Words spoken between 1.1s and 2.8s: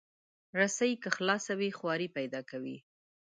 خلاصه وي، خواری پیدا کوي.